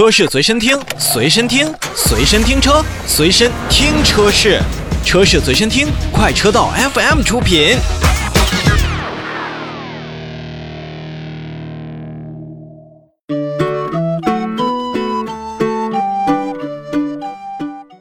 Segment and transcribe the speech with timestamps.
[0.00, 4.58] 车市随身听，随身听，随身听车，随身听车市，
[5.04, 7.76] 车市随身听，快车道 FM 出品。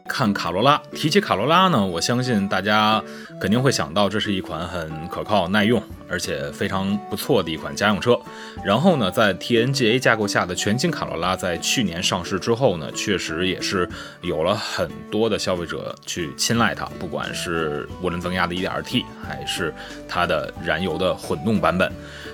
[0.08, 3.04] 看卡罗拉，提起卡罗拉呢，我相信大家
[3.42, 8.20] 肯定会想到，这是一款很可靠、耐用，而且非常不错的一款家用车。
[8.64, 13.88] 然后呢，在 TNGA 架构下的全新卡罗拉在去年上市之后呢，确实也是
[14.22, 19.74] 有了很多的消费者去青睐它，不管是涡轮增压的 1.2T，还是
[20.08, 21.92] 它的燃油的混动版本。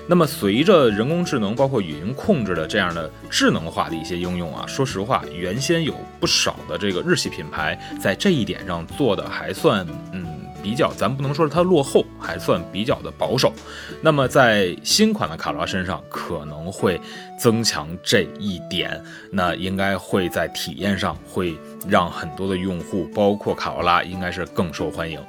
[0.08, 9.84] 那么，随着人工智能包括语音控制的这样的智能化的一些应用啊，说实话，原先有不少的这个日系品牌在这一点上做的还算
[10.66, 13.52] 比较，咱不能说是它落后，还算比较的保守。
[14.02, 17.00] 那么在新款的卡罗拉身上可能会
[17.38, 21.56] 增强这一点，那应该会在体验上会
[21.88, 25.20] 让很多的用户，包括卡罗拉，应该是更受欢迎。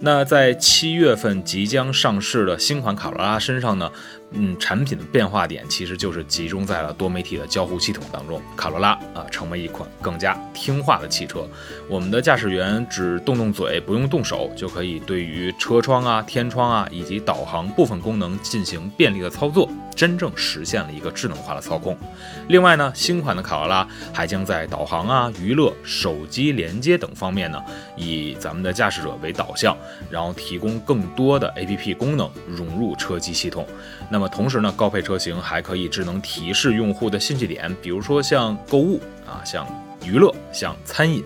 [0.00, 3.90] 那在七月份即将上市的新款卡罗拉身上呢，
[4.30, 8.40] 嗯，产品的变化点其实就是集中在了多媒体的交互系统当中。
[8.56, 11.48] 卡罗拉啊，成为一款更加听话的汽车。
[11.88, 21.98] 我们的驾驶员只动动嘴，不用动手，就可以对于车窗啊、天窗啊以及导航部分功能进行便利的操作，真正实现了一个智能化的操控。
[22.46, 27.60] 另外呢，新款的卡罗拉还将在导航啊、娱乐、手机连接等方面呢，
[27.96, 29.76] 以咱们的驾驶者为导向。
[30.08, 33.66] 然后提供更多的 APP 功能融入车机系统，
[34.08, 39.66] 那么同时呢，高配车型还可以智能提示用户的信息点，比如说像购物啊，像
[40.04, 41.24] 娱乐，像餐饮，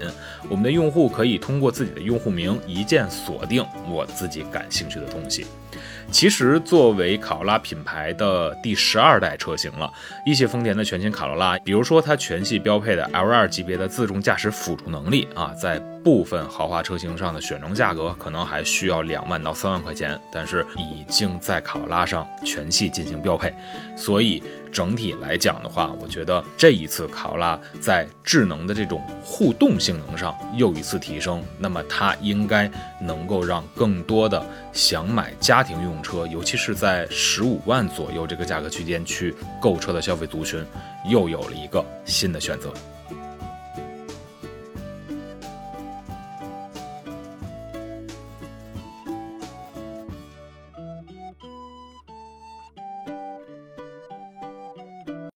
[0.48, 5.46] 我们的用户可以通过自己的用户名一键锁定我自己感兴趣的东西。
[6.10, 9.90] 其实，作为卡罗拉品牌的第十二代车型了，
[10.26, 23.55] 一汽丰田的全新卡罗拉，比如说它全系标配的 L2 级别的自动驾驶辅助能力啊，在部分豪华车型上的选装价格可能还需要两万到三万块钱，但是已经在卡罗拉上全系进行标配，
[23.96, 24.42] 所以
[24.73, 32.70] 整体来讲的话，我觉得这一次卡罗拉在智能的这种互动性能上又一次提升，那么它应该
[33.01, 40.64] 能够让更多的想买家庭用车，尤其是在十五万左右这个价格区间去购车的消费族群，
[41.07, 42.73] 又有了一个新的选择。